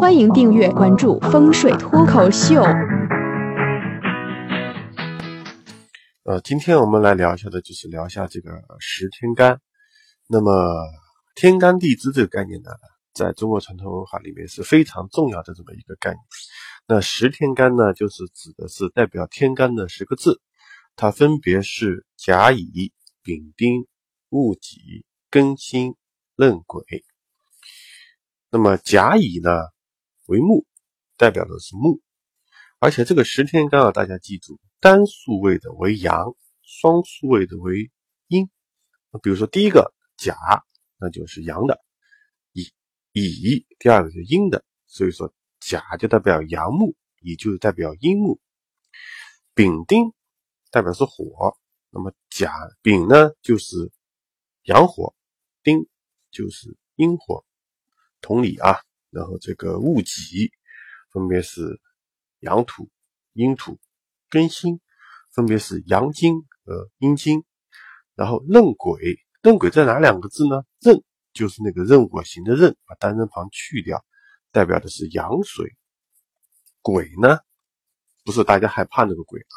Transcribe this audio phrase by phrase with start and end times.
[0.00, 2.62] 欢迎订阅关注风水脱口秀。
[6.24, 9.60] 呃，今天我们来聊一下的，就是聊一下这个十天干。
[10.26, 10.50] 那么
[11.34, 12.70] 天干地支这个概念呢，
[13.12, 16.20] 在中国传统文化里面是非常重要的这么一个概念。
[16.88, 20.40] 那十天干呢，就是指的是代表天干的十个字，
[20.96, 22.90] 它分别是甲乙
[23.22, 23.86] 丙丁
[24.30, 25.94] 戊己庚辛
[26.36, 26.82] 壬癸。
[28.50, 29.50] 那么甲乙呢
[30.30, 30.64] 为木，
[31.16, 32.00] 代表的是木，
[32.78, 37.90] 而且这个十天干啊，大家记住，单数位的为阳，双数位的为
[38.28, 38.48] 阴。
[39.24, 40.36] 比如说第一个甲，
[41.00, 41.74] 那就是阳的；
[42.52, 42.72] 乙
[43.12, 48.40] 乙第二个是阴的，所以说甲就代表阳木，乙就代表阴木。
[49.52, 50.12] 丙丁
[50.70, 51.58] 代表是火，
[51.90, 53.90] 那么甲丙呢就是
[54.62, 55.12] 阳火，
[55.64, 55.88] 丁
[56.30, 57.44] 就是阴火。
[58.20, 58.78] 同理啊，
[59.10, 60.50] 然后这个戊己
[61.12, 61.80] 分别是
[62.40, 62.88] 阳土、
[63.32, 63.78] 阴土，
[64.30, 64.80] 庚辛
[65.34, 67.44] 分别是阳金和阴金，
[68.14, 70.64] 然后壬癸，壬癸在哪两个字呢？
[70.80, 74.04] 壬就是那个任我行的任，把单人旁去掉，
[74.50, 75.76] 代表的是阳水。
[76.82, 77.38] 癸呢，
[78.24, 79.56] 不是大家害怕那个鬼啊，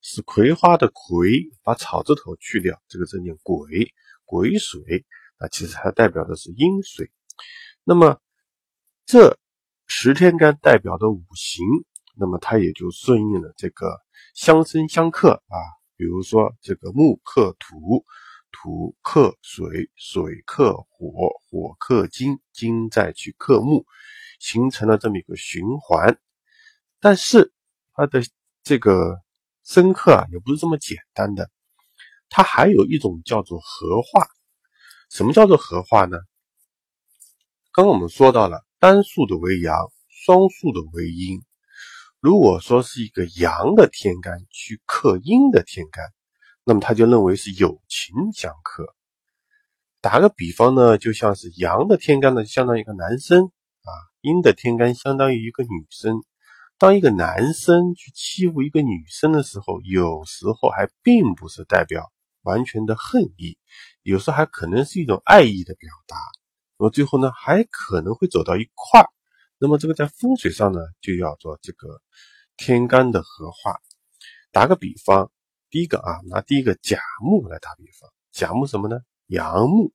[0.00, 3.92] 是葵花的葵，把草字头去掉，这个字念癸，
[4.24, 5.04] 癸水
[5.38, 7.10] 啊，其实它代表的是阴水。
[7.82, 8.20] 那么
[9.06, 9.38] 这
[9.86, 11.62] 十天干代表的五行，
[12.16, 14.00] 那么它也就顺应了这个
[14.34, 15.56] 相生相克啊。
[15.96, 18.04] 比如说这个木克土，
[18.50, 23.84] 土克水，水克火，火克金，金再去克木，
[24.40, 26.18] 形成了这么一个循环。
[26.98, 27.52] 但是
[27.92, 28.22] 它的
[28.62, 29.20] 这个
[29.64, 31.50] 生克啊，也不是这么简单的，
[32.30, 34.26] 它还有一种叫做合化。
[35.10, 36.16] 什么叫做合化呢？
[37.70, 39.74] 刚刚我们说到了单数的为阳，
[40.10, 41.40] 双数的为阴。
[42.20, 46.04] 如果说是一个阳的天干去克阴的天干，
[46.64, 48.94] 那么他就认为是友情相克。
[50.02, 53.88] 打个比方呢，就像是阳的天干呢，相当于一个男生啊，
[54.20, 56.22] 阴的天干相当于一个女生。
[56.76, 62.12] 当一个男生去欺负一个女生的时候，有时候还并不是代表
[62.42, 63.56] 完全的恨意，
[64.02, 66.18] 有时候还可能是一种爱意的表达。
[66.76, 69.08] 那么最后呢，还可能会走到一块儿。
[69.58, 72.02] 那么这个在风水上呢，就要做这个
[72.56, 73.80] 天干的合化。
[74.50, 75.30] 打个比方，
[75.70, 78.98] 第一个啊，拿第一个甲木来打比方，甲木什么呢？
[79.26, 79.92] 阳木，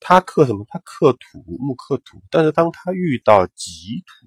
[0.00, 0.64] 它克什么？
[0.68, 2.22] 它克土，木克土。
[2.30, 4.26] 但是当它遇到己土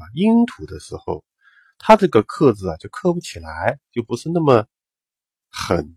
[0.00, 1.24] 啊阴土的时候，
[1.78, 4.66] 它这个克字啊就克不起来，就不是那么
[5.50, 5.94] 狠。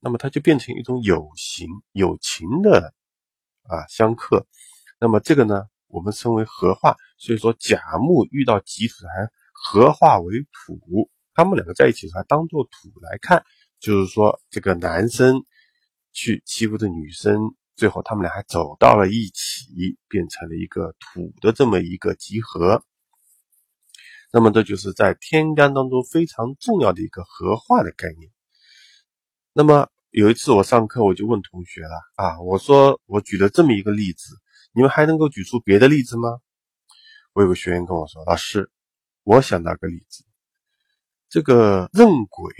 [0.00, 2.94] 那么它就变成一种有形有情的。
[3.68, 4.46] 啊，相克，
[5.00, 6.96] 那么这个呢，我们称为合化。
[7.18, 13.44] 所以说甲木遇到己土还合化为土，他们两个在一起还当做土来看，
[13.80, 15.44] 就是说这个男生
[16.12, 22.82] 去欺负这女生，最后他们俩还走到了一起，变成了一个土的这么一个集合。
[24.32, 28.30] 那么这就是在天干当中非常重要的一个合化的概念。
[29.52, 29.88] 那么。
[30.16, 34.34] 有一次我上课，我就问同学了啊，我说我举了这么一个例子，
[34.72, 36.38] 你们还能够举出别的例子吗？
[37.34, 38.70] 我有个学员跟我说，老师，
[39.24, 40.24] 我想到个例子，
[41.28, 42.50] 这个壬癸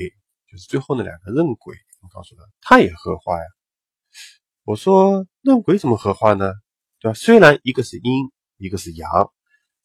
[0.53, 3.47] 就是最后那两个壬癸，我告诉他，他也合化呀。
[4.65, 6.53] 我说壬癸怎么合化呢？
[7.01, 7.15] 对吧？
[7.15, 9.33] 虽然一个是阴，一个是阳，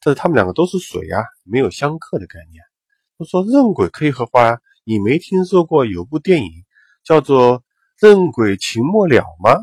[0.02, 2.62] 但是他们两个都是水啊，没有相克的概念。
[3.16, 6.50] 我说壬癸可以合化，你没听说过有部电影？
[7.04, 7.62] 叫做
[8.00, 9.56] 任鬼情莫了吗？